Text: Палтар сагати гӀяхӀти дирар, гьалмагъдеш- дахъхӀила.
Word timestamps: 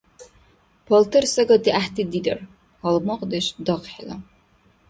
Палтар 0.87 1.23
сагати 1.33 1.61
гӀяхӀти 1.73 2.03
дирар, 2.11 2.39
гьалмагъдеш- 2.81 3.45
дахъхӀила. 3.65 4.15